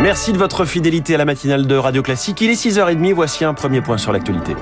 Merci 0.00 0.32
de 0.32 0.38
votre 0.38 0.64
fidélité 0.64 1.14
à 1.14 1.18
la 1.18 1.24
matinale 1.24 1.66
de 1.66 1.74
Radio 1.74 2.02
Classique. 2.02 2.40
Il 2.40 2.50
est 2.50 2.54
6h30, 2.54 3.12
voici 3.12 3.44
un 3.44 3.54
premier 3.54 3.80
point 3.80 3.98
sur 3.98 4.12
l'actualité. 4.12 4.54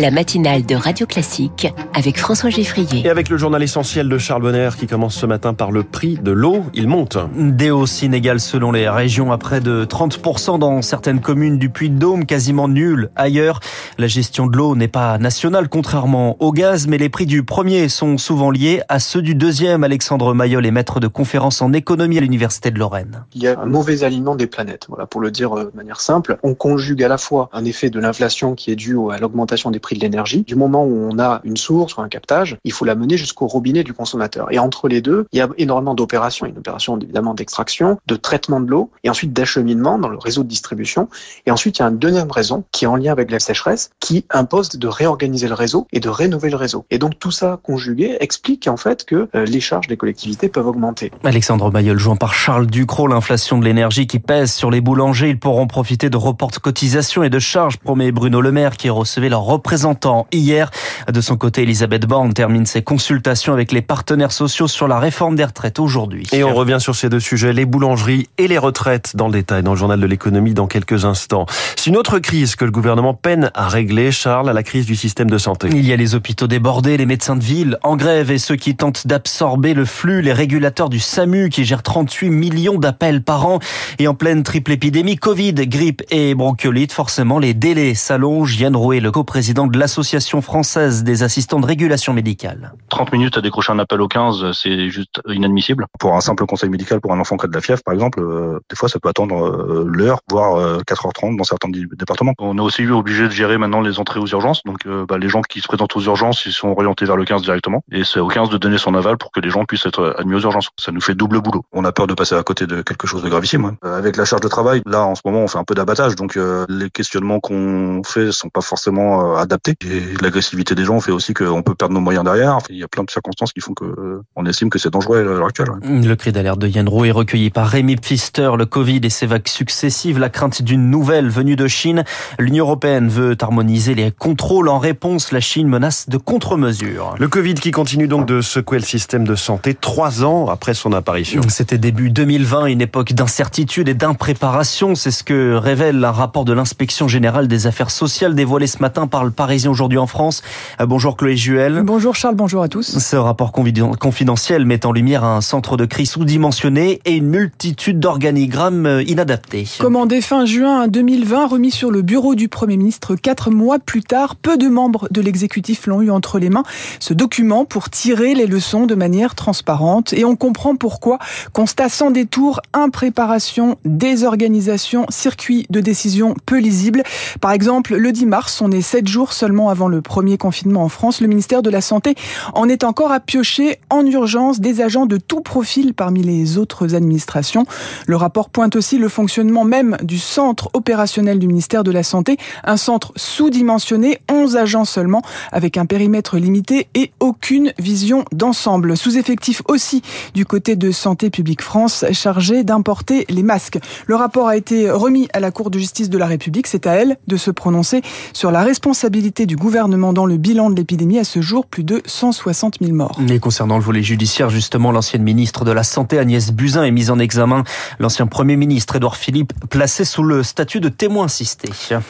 La 0.00 0.10
matinale 0.10 0.64
de 0.64 0.74
Radio 0.74 1.04
Classique 1.04 1.68
avec 1.92 2.16
François 2.16 2.48
Geffrier. 2.48 3.04
Et 3.04 3.10
avec 3.10 3.28
le 3.28 3.36
journal 3.36 3.62
essentiel 3.62 4.08
de 4.08 4.16
Charles 4.16 4.40
Bonner 4.40 4.70
qui 4.78 4.86
commence 4.86 5.14
ce 5.14 5.26
matin 5.26 5.52
par 5.52 5.72
le 5.72 5.82
prix 5.82 6.14
de 6.14 6.30
l'eau, 6.30 6.64
il 6.72 6.88
monte. 6.88 7.18
Des 7.36 7.70
hausses 7.70 8.00
inégales 8.00 8.40
selon 8.40 8.72
les 8.72 8.88
régions 8.88 9.30
à 9.30 9.36
près 9.36 9.60
de 9.60 9.84
30% 9.84 10.58
dans 10.58 10.80
certaines 10.80 11.20
communes 11.20 11.58
du 11.58 11.68
Puy-de-Dôme, 11.68 12.24
quasiment 12.24 12.66
nul 12.66 13.10
ailleurs. 13.14 13.60
La 13.98 14.06
gestion 14.06 14.46
de 14.46 14.56
l'eau 14.56 14.74
n'est 14.74 14.88
pas 14.88 15.18
nationale 15.18 15.68
contrairement 15.68 16.34
au 16.42 16.50
gaz, 16.52 16.86
mais 16.86 16.96
les 16.96 17.10
prix 17.10 17.26
du 17.26 17.42
premier 17.42 17.90
sont 17.90 18.16
souvent 18.16 18.50
liés 18.50 18.80
à 18.88 19.00
ceux 19.00 19.20
du 19.20 19.34
deuxième. 19.34 19.84
Alexandre 19.84 20.32
Mayol 20.32 20.64
est 20.64 20.70
maître 20.70 21.00
de 21.00 21.08
conférence 21.08 21.60
en 21.60 21.74
économie 21.74 22.16
à 22.16 22.22
l'Université 22.22 22.70
de 22.70 22.78
Lorraine. 22.78 23.26
Il 23.34 23.42
y 23.42 23.48
a 23.48 23.60
un 23.60 23.66
mauvais 23.66 24.02
alignement 24.02 24.34
des 24.34 24.46
planètes. 24.46 24.86
Voilà, 24.88 25.04
pour 25.04 25.20
le 25.20 25.30
dire 25.30 25.54
de 25.56 25.70
manière 25.74 26.00
simple, 26.00 26.38
on 26.42 26.54
conjugue 26.54 27.02
à 27.02 27.08
la 27.08 27.18
fois 27.18 27.50
un 27.52 27.66
effet 27.66 27.90
de 27.90 28.00
l'inflation 28.00 28.54
qui 28.54 28.70
est 28.70 28.76
dû 28.76 28.96
à 29.12 29.18
l'augmentation 29.18 29.70
des 29.70 29.78
prix 29.78 29.89
de 29.94 30.00
l'énergie. 30.00 30.42
Du 30.42 30.54
moment 30.54 30.84
où 30.84 31.08
on 31.10 31.18
a 31.18 31.40
une 31.44 31.56
source 31.56 31.96
ou 31.96 32.00
un 32.00 32.08
captage, 32.08 32.56
il 32.64 32.72
faut 32.72 32.84
la 32.84 32.94
mener 32.94 33.16
jusqu'au 33.16 33.46
robinet 33.46 33.84
du 33.84 33.92
consommateur. 33.92 34.52
Et 34.52 34.58
entre 34.58 34.88
les 34.88 35.00
deux, 35.00 35.26
il 35.32 35.38
y 35.38 35.42
a 35.42 35.48
énormément 35.58 35.94
d'opérations. 35.94 36.46
Une 36.46 36.58
opération 36.58 36.98
évidemment 36.98 37.34
d'extraction, 37.34 37.98
de 38.06 38.16
traitement 38.16 38.60
de 38.60 38.70
l'eau 38.70 38.90
et 39.04 39.10
ensuite 39.10 39.32
d'acheminement 39.32 39.98
dans 39.98 40.08
le 40.08 40.18
réseau 40.18 40.42
de 40.42 40.48
distribution. 40.48 41.08
Et 41.46 41.50
ensuite, 41.50 41.78
il 41.78 41.82
y 41.82 41.84
a 41.84 41.88
une 41.88 41.98
deuxième 41.98 42.30
raison 42.30 42.64
qui 42.72 42.84
est 42.84 42.88
en 42.88 42.96
lien 42.96 43.12
avec 43.12 43.30
la 43.30 43.38
sécheresse 43.38 43.90
qui 44.00 44.24
impose 44.30 44.70
de 44.70 44.88
réorganiser 44.88 45.48
le 45.48 45.54
réseau 45.54 45.86
et 45.92 46.00
de 46.00 46.08
rénover 46.08 46.50
le 46.50 46.56
réseau. 46.56 46.84
Et 46.90 46.98
donc 46.98 47.18
tout 47.18 47.30
ça 47.30 47.58
conjugué 47.62 48.16
explique 48.20 48.66
en 48.68 48.76
fait 48.76 49.04
que 49.04 49.28
euh, 49.34 49.44
les 49.44 49.60
charges 49.60 49.86
des 49.86 49.96
collectivités 49.96 50.48
peuvent 50.48 50.66
augmenter. 50.66 51.10
Alexandre 51.24 51.70
Mayol, 51.70 51.98
joint 51.98 52.16
par 52.16 52.34
Charles 52.34 52.66
Ducrot, 52.66 53.06
l'inflation 53.06 53.58
de 53.58 53.64
l'énergie 53.64 54.06
qui 54.06 54.18
pèse 54.18 54.52
sur 54.52 54.70
les 54.70 54.80
boulangers, 54.80 55.28
ils 55.28 55.38
pourront 55.38 55.66
profiter 55.66 56.10
de 56.10 56.16
reports 56.16 56.50
de 56.50 56.58
cotisations 56.58 57.22
et 57.22 57.30
de 57.30 57.38
charges, 57.38 57.78
promet 57.78 58.12
Bruno 58.12 58.40
Le 58.40 58.52
Maire 58.52 58.76
qui 58.76 58.90
recevait 58.90 59.28
leurs 59.28 59.44
représentants 59.70 60.26
hier. 60.32 60.68
De 61.12 61.20
son 61.20 61.36
côté, 61.36 61.62
Elisabeth 61.62 62.04
Borne 62.04 62.34
termine 62.34 62.66
ses 62.66 62.82
consultations 62.82 63.52
avec 63.52 63.70
les 63.70 63.82
partenaires 63.82 64.32
sociaux 64.32 64.66
sur 64.66 64.88
la 64.88 64.98
réforme 64.98 65.36
des 65.36 65.44
retraites 65.44 65.78
aujourd'hui. 65.78 66.26
Et 66.32 66.42
on 66.42 66.52
revient 66.52 66.78
sur 66.80 66.96
ces 66.96 67.08
deux 67.08 67.20
sujets, 67.20 67.52
les 67.52 67.66
boulangeries 67.66 68.28
et 68.36 68.48
les 68.48 68.58
retraites 68.58 69.14
dans 69.14 69.28
le 69.28 69.32
détail 69.32 69.62
dans 69.62 69.70
le 69.70 69.76
journal 69.76 70.00
de 70.00 70.06
l'économie 70.06 70.54
dans 70.54 70.66
quelques 70.66 71.04
instants. 71.04 71.46
C'est 71.76 71.86
une 71.86 71.96
autre 71.96 72.18
crise 72.18 72.56
que 72.56 72.64
le 72.64 72.72
gouvernement 72.72 73.14
peine 73.14 73.52
à 73.54 73.68
régler, 73.68 74.10
Charles, 74.10 74.50
la 74.50 74.62
crise 74.64 74.86
du 74.86 74.96
système 74.96 75.30
de 75.30 75.38
santé. 75.38 75.68
Il 75.70 75.86
y 75.86 75.92
a 75.92 75.96
les 75.96 76.16
hôpitaux 76.16 76.48
débordés, 76.48 76.96
les 76.96 77.06
médecins 77.06 77.36
de 77.36 77.44
ville 77.44 77.78
en 77.84 77.94
grève 77.94 78.32
et 78.32 78.38
ceux 78.38 78.56
qui 78.56 78.74
tentent 78.74 79.06
d'absorber 79.06 79.72
le 79.72 79.84
flux, 79.84 80.20
les 80.20 80.32
régulateurs 80.32 80.88
du 80.88 80.98
SAMU 80.98 81.48
qui 81.48 81.64
gèrent 81.64 81.84
38 81.84 82.30
millions 82.30 82.78
d'appels 82.78 83.22
par 83.22 83.46
an 83.46 83.60
et 84.00 84.08
en 84.08 84.14
pleine 84.14 84.42
triple 84.42 84.72
épidémie, 84.72 85.14
Covid, 85.14 85.54
grippe 85.54 86.02
et 86.10 86.34
bronchiolite, 86.34 86.92
forcément 86.92 87.38
les 87.38 87.54
délais 87.54 87.94
s'allongent. 87.94 88.58
Yann 88.58 88.74
Rouet, 88.74 88.98
le 88.98 89.12
co-président 89.12 89.59
de 89.66 89.78
l'Association 89.78 90.42
française 90.42 91.04
des 91.04 91.22
assistants 91.22 91.60
de 91.60 91.66
régulation 91.66 92.12
médicale. 92.12 92.72
30 92.88 93.12
minutes 93.12 93.36
à 93.38 93.40
décrocher 93.40 93.72
un 93.72 93.78
appel 93.78 94.00
au 94.00 94.08
15, 94.08 94.52
c'est 94.52 94.90
juste 94.90 95.20
inadmissible. 95.28 95.86
Pour 95.98 96.14
un 96.14 96.20
simple 96.20 96.46
conseil 96.46 96.70
médical 96.70 97.00
pour 97.00 97.12
un 97.12 97.20
enfant 97.20 97.36
qui 97.36 97.46
a 97.46 97.48
de 97.48 97.54
la 97.54 97.60
fièvre, 97.60 97.82
par 97.84 97.94
exemple, 97.94 98.20
euh, 98.20 98.58
des 98.68 98.76
fois 98.76 98.88
ça 98.88 98.98
peut 98.98 99.08
attendre 99.08 99.46
euh, 99.46 99.84
l'heure, 99.86 100.20
voire 100.30 100.56
euh, 100.56 100.80
4h30 100.86 101.36
dans 101.36 101.44
certains 101.44 101.68
départements. 101.68 102.32
On 102.38 102.56
est 102.58 102.60
aussi 102.60 102.86
obligé 102.86 103.24
de 103.24 103.30
gérer 103.30 103.58
maintenant 103.58 103.80
les 103.80 103.98
entrées 103.98 104.20
aux 104.20 104.26
urgences. 104.26 104.62
Donc 104.64 104.86
euh, 104.86 105.06
bah, 105.06 105.18
les 105.18 105.28
gens 105.28 105.42
qui 105.42 105.60
se 105.60 105.68
présentent 105.68 105.96
aux 105.96 106.02
urgences, 106.02 106.46
ils 106.46 106.52
sont 106.52 106.68
orientés 106.68 107.04
vers 107.04 107.16
le 107.16 107.24
15 107.24 107.42
directement. 107.42 107.82
Et 107.92 108.04
c'est 108.04 108.20
au 108.20 108.28
15 108.28 108.50
de 108.50 108.58
donner 108.58 108.78
son 108.78 108.94
aval 108.94 109.18
pour 109.18 109.30
que 109.30 109.40
les 109.40 109.50
gens 109.50 109.64
puissent 109.64 109.86
être 109.86 110.14
admis 110.18 110.34
aux 110.34 110.40
urgences. 110.40 110.70
Ça 110.78 110.92
nous 110.92 111.00
fait 111.00 111.14
double 111.14 111.40
boulot. 111.40 111.64
On 111.72 111.84
a 111.84 111.92
peur 111.92 112.06
de 112.06 112.14
passer 112.14 112.34
à 112.34 112.42
côté 112.42 112.66
de 112.66 112.82
quelque 112.82 113.06
chose 113.06 113.22
de 113.22 113.28
gravissime. 113.28 113.64
Hein. 113.64 113.76
Euh, 113.84 113.98
avec 113.98 114.16
la 114.16 114.24
charge 114.24 114.42
de 114.42 114.48
travail, 114.48 114.82
là 114.86 115.04
en 115.04 115.14
ce 115.14 115.22
moment 115.24 115.40
on 115.40 115.48
fait 115.48 115.58
un 115.58 115.64
peu 115.64 115.74
d'abattage. 115.74 116.16
Donc 116.16 116.36
euh, 116.36 116.66
les 116.68 116.90
questionnements 116.90 117.40
qu'on 117.40 118.02
fait 118.04 118.32
sont 118.32 118.48
pas 118.48 118.60
forcément 118.60 119.36
Et 119.84 120.00
l'agressivité 120.22 120.74
des 120.74 120.84
gens 120.84 121.00
fait 121.00 121.12
aussi 121.12 121.34
qu'on 121.34 121.62
peut 121.62 121.74
perdre 121.74 121.94
nos 121.94 122.00
moyens 122.00 122.24
derrière. 122.24 122.58
Il 122.68 122.76
y 122.76 122.82
a 122.82 122.88
plein 122.88 123.04
de 123.04 123.10
circonstances 123.10 123.52
qui 123.52 123.60
font 123.60 123.74
que 123.74 124.20
on 124.36 124.46
estime 124.46 124.70
que 124.70 124.78
c'est 124.78 124.90
dangereux 124.90 125.18
à 125.18 125.22
l'heure 125.22 125.46
actuelle. 125.46 125.70
Ouais. 125.70 125.78
Le 125.82 126.16
cri 126.16 126.32
d'alerte 126.32 126.58
de 126.58 126.68
Yann 126.68 126.88
Roux 126.88 127.04
est 127.04 127.10
recueilli 127.10 127.50
par 127.50 127.66
Rémi 127.68 127.96
Pfister. 127.96 128.50
Le 128.56 128.66
Covid 128.66 129.00
et 129.02 129.10
ses 129.10 129.26
vagues 129.26 129.48
successives, 129.48 130.18
la 130.18 130.28
crainte 130.28 130.62
d'une 130.62 130.90
nouvelle 130.90 131.28
venue 131.28 131.56
de 131.56 131.66
Chine. 131.66 132.04
L'Union 132.38 132.64
européenne 132.64 133.08
veut 133.08 133.36
harmoniser 133.40 133.94
les 133.94 134.10
contrôles. 134.10 134.68
En 134.68 134.78
réponse, 134.78 135.32
la 135.32 135.40
Chine 135.40 135.68
menace 135.68 136.08
de 136.08 136.16
contre-mesures. 136.16 137.14
Le 137.18 137.28
Covid 137.28 137.54
qui 137.54 137.70
continue 137.70 138.08
donc 138.08 138.26
de 138.26 138.40
secouer 138.40 138.78
le 138.78 138.84
système 138.84 139.26
de 139.26 139.34
santé 139.34 139.74
trois 139.74 140.24
ans 140.24 140.48
après 140.48 140.74
son 140.74 140.92
apparition. 140.92 141.42
C'était 141.48 141.78
début 141.78 142.10
2020, 142.10 142.66
une 142.66 142.80
époque 142.80 143.12
d'incertitude 143.12 143.88
et 143.88 143.94
d'impréparation. 143.94 144.94
C'est 144.94 145.10
ce 145.10 145.22
que 145.24 145.54
révèle 145.54 146.04
un 146.04 146.12
rapport 146.12 146.44
de 146.44 146.52
l'inspection 146.52 147.08
générale 147.08 147.48
des 147.48 147.66
affaires 147.66 147.90
sociales 147.90 148.34
dévoilé 148.34 148.66
ce 148.66 148.78
matin 148.78 149.06
par 149.06 149.24
le 149.24 149.30
Parisien 149.40 149.70
aujourd'hui 149.70 149.96
en 149.96 150.06
France. 150.06 150.42
Bonjour 150.86 151.16
Chloé 151.16 151.34
Juel. 151.34 151.80
Bonjour 151.82 152.14
Charles, 152.14 152.34
bonjour 152.34 152.62
à 152.62 152.68
tous. 152.68 152.98
Ce 152.98 153.16
rapport 153.16 153.52
confidentiel 153.52 154.66
met 154.66 154.84
en 154.84 154.92
lumière 154.92 155.24
un 155.24 155.40
centre 155.40 155.78
de 155.78 155.86
crise 155.86 156.10
sous-dimensionné 156.10 157.00
et 157.06 157.12
une 157.12 157.28
multitude 157.28 157.98
d'organigrammes 157.98 159.00
inadaptés. 159.06 159.66
Commandé 159.78 160.20
fin 160.20 160.44
juin 160.44 160.88
2020, 160.88 161.46
remis 161.46 161.70
sur 161.70 161.90
le 161.90 162.02
bureau 162.02 162.34
du 162.34 162.50
Premier 162.50 162.76
ministre 162.76 163.14
quatre 163.14 163.50
mois 163.50 163.78
plus 163.78 164.02
tard, 164.02 164.36
peu 164.36 164.58
de 164.58 164.68
membres 164.68 165.08
de 165.10 165.22
l'exécutif 165.22 165.86
l'ont 165.86 166.02
eu 166.02 166.10
entre 166.10 166.38
les 166.38 166.50
mains. 166.50 166.64
Ce 166.98 167.14
document 167.14 167.64
pour 167.64 167.88
tirer 167.88 168.34
les 168.34 168.46
leçons 168.46 168.84
de 168.84 168.94
manière 168.94 169.34
transparente 169.34 170.12
et 170.12 170.26
on 170.26 170.36
comprend 170.36 170.76
pourquoi. 170.76 171.18
Constat 171.54 171.88
sans 171.88 172.10
détour, 172.10 172.60
impréparation, 172.74 173.78
désorganisation, 173.86 175.06
circuit 175.08 175.66
de 175.70 175.80
décision 175.80 176.34
peu 176.44 176.58
lisible. 176.58 177.04
Par 177.40 177.52
exemple, 177.52 177.96
le 177.96 178.12
10 178.12 178.26
mars, 178.26 178.60
on 178.60 178.70
est 178.70 178.82
sept 178.82 179.08
jours 179.08 179.29
seulement 179.32 179.68
avant 179.68 179.88
le 179.88 180.02
premier 180.02 180.38
confinement 180.38 180.84
en 180.84 180.88
France. 180.88 181.20
Le 181.20 181.28
ministère 181.28 181.62
de 181.62 181.70
la 181.70 181.80
Santé 181.80 182.14
en 182.54 182.68
est 182.68 182.84
encore 182.84 183.12
à 183.12 183.20
piocher 183.20 183.78
en 183.90 184.04
urgence 184.04 184.60
des 184.60 184.80
agents 184.80 185.06
de 185.06 185.16
tout 185.16 185.40
profil 185.40 185.94
parmi 185.94 186.22
les 186.22 186.58
autres 186.58 186.94
administrations. 186.94 187.66
Le 188.06 188.16
rapport 188.16 188.50
pointe 188.50 188.76
aussi 188.76 188.98
le 188.98 189.08
fonctionnement 189.08 189.64
même 189.64 189.96
du 190.02 190.18
centre 190.18 190.70
opérationnel 190.72 191.38
du 191.38 191.46
ministère 191.46 191.84
de 191.84 191.90
la 191.90 192.02
Santé, 192.02 192.36
un 192.64 192.76
centre 192.76 193.12
sous-dimensionné, 193.16 194.18
11 194.30 194.56
agents 194.56 194.84
seulement, 194.84 195.22
avec 195.52 195.76
un 195.76 195.86
périmètre 195.86 196.36
limité 196.36 196.88
et 196.94 197.12
aucune 197.20 197.72
vision 197.78 198.24
d'ensemble. 198.32 198.96
Sous-effectif 198.96 199.62
aussi 199.68 200.02
du 200.34 200.44
côté 200.44 200.76
de 200.76 200.90
Santé 200.90 201.30
publique 201.30 201.62
France, 201.62 202.04
chargé 202.12 202.64
d'importer 202.64 203.26
les 203.28 203.42
masques. 203.42 203.78
Le 204.06 204.14
rapport 204.14 204.48
a 204.48 204.56
été 204.56 204.90
remis 204.90 205.28
à 205.32 205.40
la 205.40 205.50
Cour 205.50 205.70
de 205.70 205.78
justice 205.78 206.10
de 206.10 206.18
la 206.18 206.26
République. 206.26 206.66
C'est 206.66 206.86
à 206.86 206.94
elle 206.94 207.18
de 207.26 207.36
se 207.36 207.50
prononcer 207.50 208.02
sur 208.32 208.50
la 208.50 208.62
responsabilité 208.62 209.19
du 209.20 209.56
gouvernement 209.56 210.12
dans 210.12 210.24
le 210.24 210.36
bilan 210.38 210.70
de 210.70 210.76
l'épidémie. 210.76 211.18
À 211.18 211.24
ce 211.24 211.40
jour, 211.42 211.66
plus 211.66 211.84
de 211.84 212.02
160 212.06 212.78
000 212.80 212.94
morts. 212.94 213.18
Et 213.28 213.38
concernant 213.38 213.76
le 213.76 213.82
volet 213.82 214.02
judiciaire, 214.02 214.48
justement, 214.48 214.92
l'ancienne 214.92 215.22
ministre 215.22 215.64
de 215.64 215.72
la 215.72 215.82
Santé, 215.82 216.18
Agnès 216.18 216.52
Buzyn, 216.52 216.84
est 216.84 216.90
mise 216.90 217.10
en 217.10 217.18
examen. 217.18 217.64
L'ancien 217.98 218.26
Premier 218.26 218.56
ministre, 218.56 218.96
Édouard 218.96 219.16
Philippe, 219.16 219.52
placé 219.68 220.04
sous 220.04 220.22
le 220.22 220.42
statut 220.42 220.80
de 220.80 220.88
témoin 220.88 221.26
assisté. 221.26 221.68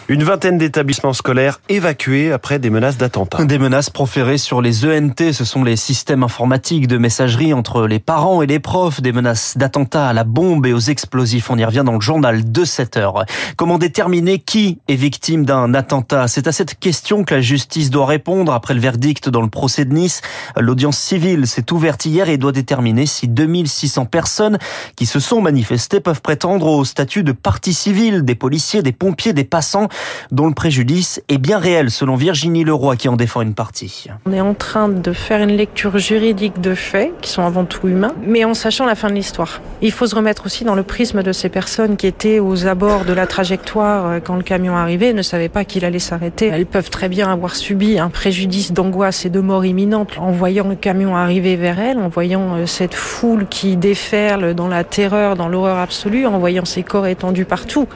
Une 0.09 0.23
vingtaine 0.23 0.57
d'établissements 0.57 1.13
scolaires 1.13 1.61
évacués 1.69 2.33
après 2.33 2.59
des 2.59 2.71
menaces 2.71 2.97
d'attentats. 2.97 3.45
Des 3.45 3.59
menaces 3.59 3.91
proférées 3.91 4.39
sur 4.39 4.63
les 4.63 4.85
ENT, 4.85 5.33
ce 5.33 5.45
sont 5.45 5.65
les 5.65 5.77
systèmes 5.77 6.23
informatiques 6.23 6.87
de 6.87 6.99
messagerie 6.99 7.53
entre 7.53 7.87
les 7.87 7.99
parents 7.99 8.43
et 8.43 8.47
les 8.47 8.61
profs, 8.61 9.01
des 9.01 9.13
menaces 9.13 9.57
d'attentats 9.57 10.09
à 10.09 10.13
la 10.13 10.25
bombe 10.25 10.67
et 10.67 10.73
aux 10.73 10.79
explosifs. 10.79 11.51
On 11.51 11.59
y 11.59 11.65
revient 11.65 11.83
dans 11.85 11.95
le 11.95 12.01
journal 12.01 12.51
de 12.51 12.65
7 12.65 12.97
heures. 12.99 13.25
Comment 13.57 13.79
déterminer 13.79 14.39
qui 14.39 14.79
est 14.87 14.95
victime 14.95 15.45
d'un 15.45 15.75
attentat? 15.75 16.29
C'est 16.29 16.47
à 16.47 16.53
cette 16.53 16.79
question 16.79 17.00
que 17.01 17.35
la 17.35 17.41
justice 17.41 17.91
doit 17.91 18.07
répondre 18.07 18.53
après 18.53 18.73
le 18.73 18.81
verdict 18.81 19.29
dans 19.29 19.41
le 19.41 19.49
procès 19.49 19.85
de 19.85 19.93
Nice. 19.93 20.21
L'audience 20.57 20.97
civile 20.97 21.47
s'est 21.47 21.73
ouverte 21.73 22.05
hier 22.05 22.29
et 22.29 22.37
doit 22.37 22.53
déterminer 22.53 23.07
si 23.07 23.27
2600 23.27 24.05
personnes 24.05 24.59
qui 24.95 25.07
se 25.07 25.19
sont 25.19 25.41
manifestées 25.41 25.99
peuvent 25.99 26.21
prétendre 26.21 26.67
au 26.67 26.85
statut 26.85 27.25
de 27.25 27.33
partie 27.33 27.75
civile, 27.75 28.25
des 28.25 28.37
policiers, 28.37 28.83
des 28.83 28.93
pompiers, 28.93 29.33
des 29.33 29.45
passants, 29.45 29.89
dont 30.31 30.47
le 30.47 30.55
préjudice 30.55 31.21
est 31.29 31.39
bien 31.39 31.59
réel, 31.59 31.91
selon 31.91 32.15
Virginie 32.15 32.63
Leroy 32.63 32.97
qui 32.97 33.09
en 33.09 33.17
défend 33.17 33.41
une 33.41 33.55
partie. 33.55 34.07
On 34.27 34.33
est 34.33 34.41
en 34.41 34.55
train 34.55 34.89
de 34.89 35.13
faire 35.13 35.43
une 35.43 35.57
lecture 35.57 35.99
juridique 35.99 36.61
de 36.61 36.75
faits 36.75 37.13
qui 37.23 37.31
sont 37.31 37.43
avant 37.43 37.65
tout 37.65 37.89
humains, 37.89 38.15
mais 38.25 38.45
en 38.45 38.55
sachant 38.55 38.87
la 38.87 38.95
fin 38.95 39.09
de 39.09 39.15
l'histoire. 39.15 39.61
Il 39.83 39.91
faut 39.91 40.07
se 40.07 40.15
remettre 40.15 40.47
aussi 40.47 40.65
dans 40.65 40.77
le 40.77 40.85
prisme 40.85 41.25
de 41.25 41.33
ces 41.33 41.49
personnes 41.49 41.97
qui 41.97 42.07
étaient 42.07 42.39
aux 42.39 42.67
abords 42.67 43.05
de 43.05 43.13
la 43.15 43.27
trajectoire 43.27 44.21
quand 44.23 44.37
le 44.37 44.43
camion 44.43 44.77
arrivait, 44.77 45.13
ne 45.13 45.23
savaient 45.23 45.49
pas 45.49 45.65
qu'il 45.65 45.85
allait 45.85 45.99
s'arrêter. 45.99 46.47
Elles 46.47 46.67
peuvent 46.67 46.90
très 46.91 47.09
bien 47.09 47.33
avoir 47.33 47.57
subi 47.57 47.99
un 47.99 48.11
préjudice 48.11 48.73
d'angoisse 48.73 49.25
et 49.25 49.31
de 49.31 49.41
mort 49.41 49.65
imminente 49.65 50.19
en 50.19 50.33
voyant 50.33 50.69
le 50.69 50.75
camion 50.75 51.17
arriver 51.17 51.57
vers 51.57 51.79
elles, 51.79 51.99
en 51.99 52.09
voyant 52.09 52.57
euh, 52.57 52.67
cette 52.67 52.95
foule 52.95 53.47
qui 53.49 53.77
déferle 53.77 54.55
dans 54.55 54.69
la 54.69 54.85
terreur, 54.85 55.37
dans 55.37 55.49
l'horreur 55.49 55.79
absolue, 55.79 56.27
en 56.27 56.39
voyant 56.39 56.65
ces 56.65 56.83
corps 56.83 57.07
étendus 57.07 57.45
partout. 57.45 57.87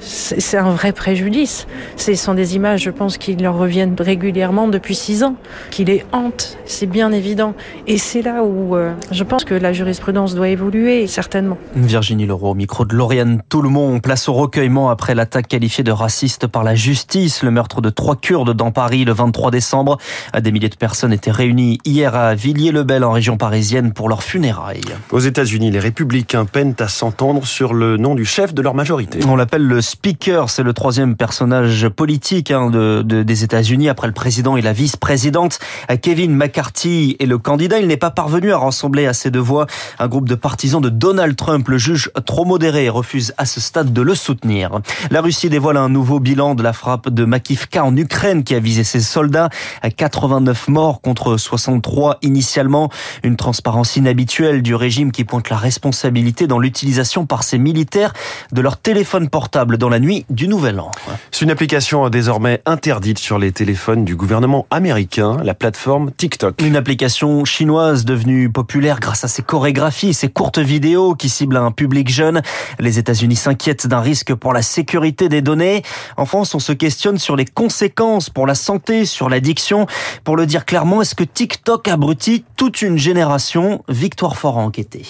C'est 0.00 0.58
un 0.58 0.70
vrai 0.70 0.92
préjudice. 0.92 1.68
Ce 1.96 2.12
sont 2.14 2.34
des 2.34 2.56
images, 2.56 2.82
je 2.82 2.90
pense, 2.90 3.18
qui 3.18 3.36
leur 3.36 3.56
reviennent 3.56 3.94
régulièrement 3.98 4.66
depuis 4.66 4.96
six 4.96 5.22
ans, 5.22 5.36
qui 5.70 5.84
les 5.84 6.04
hantent, 6.12 6.58
c'est 6.66 6.86
bien 6.86 7.12
évident. 7.12 7.54
Et 7.86 7.98
c'est 7.98 8.22
là 8.22 8.42
où 8.42 8.74
euh, 8.74 8.92
je 9.12 9.22
pense 9.22 9.44
que 9.44 9.54
la 9.54 9.72
jurisprudence 9.72 10.34
doit 10.34 10.48
évoluer, 10.48 11.06
certainement. 11.06 11.56
Virginie 11.76 12.26
Leroux, 12.26 12.48
au 12.48 12.54
micro 12.54 12.84
de 12.84 12.96
Lauriane 12.96 13.42
Tout-le-Monde, 13.48 14.02
place 14.02 14.28
au 14.28 14.32
recueillement 14.32 14.90
après 14.90 15.14
l'attaque 15.14 15.46
qualifiée 15.46 15.84
de 15.84 15.92
raciste 15.92 16.48
par 16.48 16.64
la 16.64 16.74
justice, 16.74 17.44
le 17.44 17.52
meurtre 17.52 17.80
de 17.80 17.90
trois 17.90 18.16
Kurdes 18.22 18.54
dans 18.54 18.70
Paris 18.70 19.04
le 19.04 19.12
23 19.12 19.50
décembre. 19.50 19.98
Des 20.40 20.52
milliers 20.52 20.70
de 20.70 20.76
personnes 20.76 21.12
étaient 21.12 21.30
réunies 21.30 21.78
hier 21.84 22.14
à 22.14 22.34
Villiers-le-Bel 22.34 23.04
en 23.04 23.10
région 23.10 23.36
parisienne 23.36 23.92
pour 23.92 24.08
leurs 24.08 24.22
funérailles. 24.22 24.80
Aux 25.10 25.18
États-Unis, 25.18 25.70
les 25.70 25.80
républicains 25.80 26.46
peinent 26.46 26.76
à 26.78 26.88
s'entendre 26.88 27.44
sur 27.44 27.74
le 27.74 27.96
nom 27.98 28.14
du 28.14 28.24
chef 28.24 28.54
de 28.54 28.62
leur 28.62 28.74
majorité. 28.74 29.18
On 29.26 29.36
l'appelle 29.36 29.66
le 29.66 29.82
Speaker, 29.82 30.48
c'est 30.48 30.62
le 30.62 30.72
troisième 30.72 31.16
personnage 31.16 31.88
politique 31.88 32.50
hein, 32.52 32.70
de, 32.70 33.02
de, 33.02 33.24
des 33.24 33.44
États-Unis 33.44 33.88
après 33.88 34.06
le 34.06 34.14
président 34.14 34.56
et 34.56 34.62
la 34.62 34.72
vice-présidente. 34.72 35.58
Kevin 36.00 36.34
McCarthy 36.34 37.16
est 37.18 37.26
le 37.26 37.38
candidat. 37.38 37.80
Il 37.80 37.88
n'est 37.88 37.96
pas 37.96 38.10
parvenu 38.10 38.52
à 38.52 38.58
rassembler 38.58 39.06
assez 39.06 39.30
de 39.30 39.40
voix. 39.40 39.66
Un 39.98 40.06
groupe 40.06 40.28
de 40.28 40.36
partisans 40.36 40.80
de 40.80 40.88
Donald 40.88 41.36
Trump 41.36 41.68
le 41.68 41.76
juge 41.76 42.10
trop 42.24 42.44
modéré 42.44 42.84
et 42.84 42.88
refuse 42.88 43.34
à 43.36 43.46
ce 43.46 43.60
stade 43.60 43.92
de 43.92 44.00
le 44.00 44.14
soutenir. 44.14 44.80
La 45.10 45.20
Russie 45.20 45.50
dévoile 45.50 45.76
un 45.76 45.88
nouveau 45.88 46.20
bilan 46.20 46.54
de 46.54 46.62
la 46.62 46.72
frappe 46.72 47.08
de 47.08 47.24
Makivka 47.24 47.84
en 47.84 47.96
Ukraine 47.96 48.11
qui 48.44 48.54
a 48.54 48.60
visé 48.60 48.84
ses 48.84 49.00
soldats. 49.00 49.48
89 49.96 50.68
morts 50.68 51.00
contre 51.00 51.36
63 51.36 52.18
initialement. 52.22 52.88
Une 53.24 53.36
transparence 53.36 53.96
inhabituelle 53.96 54.62
du 54.62 54.74
régime 54.74 55.10
qui 55.12 55.24
pointe 55.24 55.50
la 55.50 55.56
responsabilité 55.56 56.46
dans 56.46 56.58
l'utilisation 56.58 57.26
par 57.26 57.42
ses 57.42 57.58
militaires 57.58 58.12
de 58.52 58.60
leur 58.60 58.76
téléphone 58.76 59.28
portable 59.28 59.76
dans 59.78 59.88
la 59.88 59.98
nuit 59.98 60.24
du 60.30 60.46
Nouvel 60.46 60.78
An. 60.78 60.90
C'est 61.30 61.44
une 61.44 61.50
application 61.50 62.08
désormais 62.10 62.60
interdite 62.66 63.18
sur 63.18 63.38
les 63.38 63.50
téléphones 63.50 64.04
du 64.04 64.14
gouvernement 64.14 64.66
américain, 64.70 65.38
la 65.42 65.54
plateforme 65.54 66.12
TikTok. 66.12 66.60
Une 66.62 66.76
application 66.76 67.44
chinoise 67.44 68.04
devenue 68.04 68.50
populaire 68.50 69.00
grâce 69.00 69.24
à 69.24 69.28
ses 69.28 69.42
chorégraphies 69.42 70.10
et 70.10 70.12
ses 70.12 70.28
courtes 70.28 70.58
vidéos 70.58 71.14
qui 71.14 71.28
ciblent 71.28 71.56
un 71.56 71.72
public 71.72 72.08
jeune. 72.08 72.42
Les 72.78 72.98
États-Unis 72.98 73.36
s'inquiètent 73.36 73.86
d'un 73.86 74.00
risque 74.00 74.34
pour 74.34 74.52
la 74.52 74.62
sécurité 74.62 75.28
des 75.28 75.42
données. 75.42 75.82
En 76.16 76.26
France, 76.26 76.54
on 76.54 76.60
se 76.60 76.72
questionne 76.72 77.18
sur 77.18 77.36
les 77.36 77.46
conséquences 77.46 78.01
pour 78.34 78.46
la 78.46 78.54
santé, 78.54 79.04
sur 79.04 79.28
l'addiction. 79.28 79.86
Pour 80.24 80.36
le 80.36 80.46
dire 80.46 80.64
clairement, 80.64 81.02
est-ce 81.02 81.14
que 81.14 81.24
TikTok 81.24 81.86
abrutit 81.86 82.44
toute 82.56 82.82
une 82.82 82.98
génération? 82.98 83.84
Victoire 83.88 84.36
Fort 84.36 84.58
a 84.58 84.62
enquêté. 84.62 85.02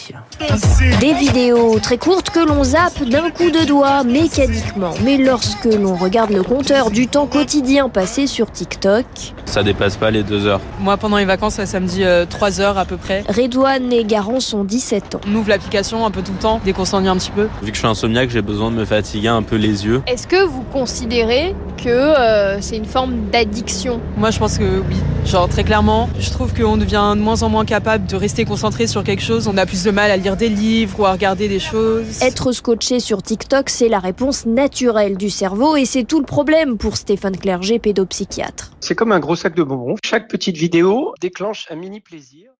Des 1.01 1.15
vidéos 1.15 1.79
très 1.79 1.97
courtes 1.97 2.31
que 2.31 2.41
l'on 2.41 2.65
zappe 2.65 3.03
d'un 3.05 3.31
coup 3.31 3.51
de 3.51 3.65
doigt 3.65 4.05
mécaniquement. 4.05 4.93
Mais 5.05 5.17
lorsque 5.17 5.65
l'on 5.65 5.97
regarde 5.97 6.31
le 6.31 6.43
compteur 6.43 6.91
du 6.91 7.09
temps 7.09 7.27
quotidien 7.27 7.89
passé 7.89 8.27
sur 8.27 8.51
TikTok, 8.51 9.07
ça 9.47 9.63
dépasse 9.63 9.97
pas 9.97 10.11
les 10.11 10.23
deux 10.23 10.47
heures. 10.47 10.61
Moi, 10.81 10.97
pendant 10.97 11.17
les 11.17 11.25
vacances, 11.25 11.63
ça, 11.63 11.81
me 11.81 11.87
dit 11.87 12.05
euh, 12.05 12.27
trois 12.27 12.61
heures 12.61 12.79
à 12.79 12.85
peu 12.85 12.97
près. 12.97 13.25
Redouane 13.29 13.93
et 13.93 14.05
Garant 14.05 14.41
sont 14.41 14.65
17 14.65 15.15
ans. 15.15 15.21
On 15.29 15.35
ouvre 15.35 15.49
l'application 15.49 16.05
un 16.05 16.11
peu 16.11 16.23
tout 16.23 16.33
le 16.33 16.39
temps, 16.39 16.61
dès 16.65 16.73
qu'on 16.73 16.85
s'ennuie 16.85 17.09
un 17.09 17.17
petit 17.17 17.31
peu. 17.31 17.49
Vu 17.63 17.71
que 17.71 17.75
je 17.75 17.81
suis 17.81 17.89
insomniaque, 17.89 18.31
j'ai 18.31 18.43
besoin 18.43 18.71
de 18.71 18.77
me 18.77 18.85
fatiguer 18.85 19.29
un 19.29 19.43
peu 19.43 19.57
les 19.57 19.85
yeux. 19.87 20.03
Est-ce 20.07 20.27
que 20.27 20.45
vous 20.45 20.63
considérez 20.73 21.55
que 21.83 21.89
euh, 21.89 22.61
c'est 22.61 22.77
une 22.83 22.89
forme 22.89 23.31
d'addiction 23.31 24.01
Moi, 24.17 24.33
je 24.33 24.41
pense 24.41 24.59
que 24.59 24.81
oui. 24.81 24.97
Genre, 25.25 25.49
très 25.49 25.63
clairement, 25.63 26.11
je 26.19 26.31
trouve 26.31 26.53
qu'on 26.53 26.77
devient 26.77 27.15
de 27.15 27.21
moins 27.21 27.45
en 27.45 27.49
moins 27.49 27.65
capable 27.65 28.07
de 28.07 28.17
rester 28.17 28.45
concentré 28.45 28.89
sur 28.89 29.05
quelque 29.05 29.23
chose. 29.23 29.47
On 29.47 29.57
a 29.57 29.67
plus 29.67 29.85
de 29.85 29.93
mal 29.93 30.11
à 30.11 30.17
lire 30.17 30.37
des 30.37 30.49
livres 30.49 30.99
ou 30.99 31.07
à 31.07 31.13
regarder 31.13 31.47
des 31.47 31.61
choses. 31.61 32.21
Être 32.23 32.51
scotché 32.51 32.99
sur 32.99 33.23
TikTok, 33.23 33.71
c'est 33.71 33.89
la 33.89 34.01
réponse 34.01 34.47
naturelle 34.47 35.17
du 35.17 35.31
cerveau 35.31 35.77
et 35.77 35.85
c'est 35.85 36.03
tout 36.03 36.19
le 36.19 36.27
problème 36.27 36.77
pour 36.77 36.97
Stéphane 36.97 37.37
Clerget, 37.37 37.79
pédopsychiatre. 37.79 38.73
C'est 38.81 38.97
comme 38.97 39.13
un 39.13 39.21
gros 39.21 39.37
sac 39.37 39.55
de 39.55 39.63
bonbons. 39.63 39.95
Chaque 40.05 40.27
petite 40.27 40.57
vidéo 40.57 41.15
déclenche 41.21 41.69
un 41.71 41.77
mini 41.77 42.01
plaisir. 42.01 42.53